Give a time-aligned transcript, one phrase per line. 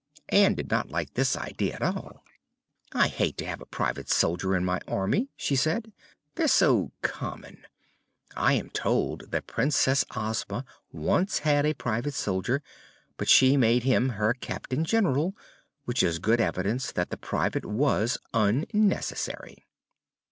[0.29, 2.23] Ann did not like this idea at all.
[2.91, 5.91] "I hate to have a Private Soldier in my army," she said;
[6.33, 7.67] "they're so common.
[8.35, 12.63] I am told that Princess Ozma once had a private soldier,
[13.17, 15.35] but she made him her Captain General,
[15.85, 19.67] which is good evidence that the private was unnecessary."